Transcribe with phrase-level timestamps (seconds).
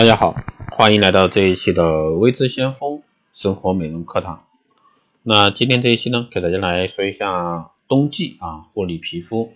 [0.00, 0.34] 大家好，
[0.72, 3.02] 欢迎来到这一期的微知先锋
[3.34, 4.46] 生活美容课堂。
[5.22, 9.52] 那今天这一期呢，给大家来说一下冬季啊护理皮肤。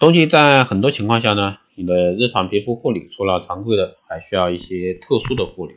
[0.00, 5.76] 冬季在很多情况下呢，你的日常皮肤护理除了常规的，还需要一些特殊的护理。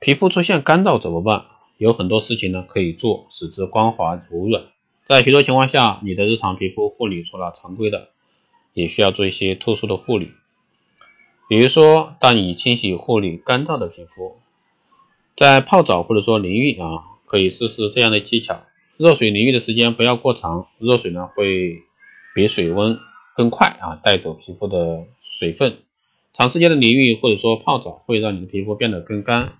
[0.00, 1.44] 皮肤出现干燥怎么办？
[1.76, 4.64] 有很多事情呢可以做，使之光滑柔软。
[5.06, 8.08] 在许多情况下，你的日常皮肤护理除了常规的，
[8.72, 10.32] 也需要做一些特殊的护理。
[11.48, 14.36] 比如说，当你清洗护理干燥的皮肤，
[15.34, 18.60] 在泡澡或者说淋浴啊，可以试试这样的技巧。
[18.98, 21.78] 热水淋浴的时间不要过长，热水呢会
[22.34, 22.98] 比水温
[23.34, 25.78] 更快啊带走皮肤的水分。
[26.34, 29.54] 长时间的淋浴或者说泡澡会让你的皮肤变得更干，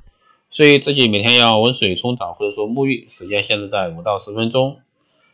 [0.50, 4.80] 所以自己每天要温水冲澡或者说沐浴，时间限制在五到十分钟。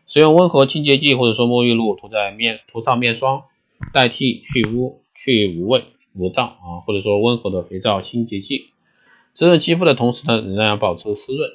[0.06, 3.42] 使用温和清洁剂或者说沐浴露涂在面涂上面霜，
[3.92, 5.82] 代替去污去污味。
[6.18, 8.66] 肥皂啊，或者说温和的肥皂清洁剂，
[9.34, 11.50] 滋润肌肤的同时呢，仍然要保持湿润。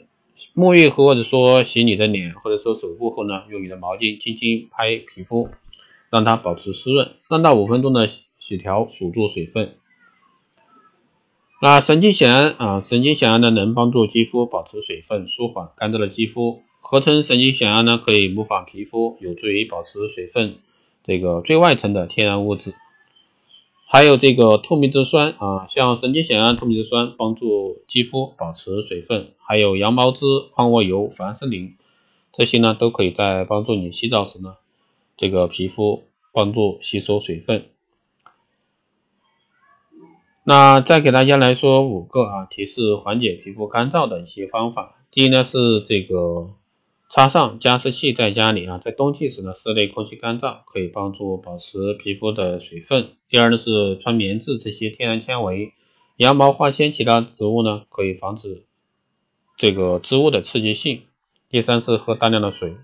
[0.55, 5.49] 沐浴或者说洗你的脸或者说手部后呢，用你的毛巾轻轻拍皮肤，
[6.09, 7.11] 让它保持湿润。
[7.21, 9.75] 三到五分钟的洗条，锁住水分。
[11.61, 16.61] 那神经酰胺啊，神经酰胺呢能帮助肌肤保持水分，舒缓干燥的肌肤。
[16.79, 20.55] 合成神经酰胺呢可以模仿皮肤，有助于保持水分
[21.03, 22.73] 这个最外层的天然物质。
[23.91, 31.75] 还有这个透明质酸啊，像神经酰胺、透明质酸帮助肌肤保持水分，还有羊毛脂、矿物油、凡士林，
[32.31, 34.57] 这些呢都可以在帮助你洗澡时呢，
[35.17, 37.65] 这个皮肤帮助吸收水分。
[40.43, 44.97] 那再给大家来说五个啊，提示缓解皮肤干燥的一些方法。
[45.09, 46.51] 第一呢是这个。
[47.09, 53.13] 插上加湿器在家里啊，在冬季时呢，室内空气干燥，可以帮助保持皮肤的水分。
[53.27, 55.73] 第二呢是穿棉质这些天然纤维、
[56.17, 58.61] 羊毛、化纤其他植物呢，可以防止
[59.57, 61.01] 这个织物的刺激性。
[61.49, 62.75] 第三是喝大量的水，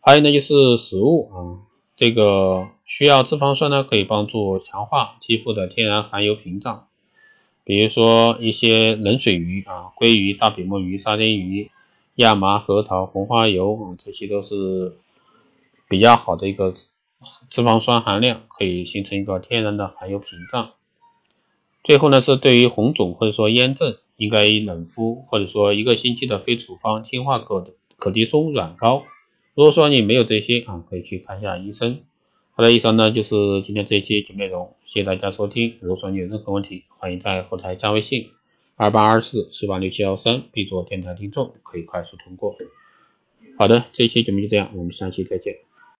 [0.00, 1.62] 还有呢就是食物啊，
[1.96, 6.88] 这个需要脂肪酸呢，可以帮助强化肌肤的天然含油屏障，
[7.62, 11.70] 比如说一些冷水鱼啊，鲑鱼、大比目鱼、沙丁鱼。
[12.16, 14.96] 亚麻、核桃、红花油啊，这些都是
[15.88, 16.74] 比较好的一个
[17.50, 20.70] 脂肪酸含量，可以形成一个天然的含油屏障。
[21.84, 29.04] 最后呢，是对于红肿或者说炎症，应该冷敷或者说一个星期的非处方氢化可可的松软膏。
[29.54, 32.00] 如果说你没有这些啊，可以去看一下医生。
[32.54, 35.76] 好的，以上呢就是今天这一期节目内容，谢谢大家收听。
[35.80, 38.30] 如果说你有任何问题，欢迎在后台加微信。
[38.76, 42.54] 二八二四四八六七幺三，，B 座电台听众，可以快速通过。
[43.58, 45.56] 好的，这一期节目就这样，我们下期再见。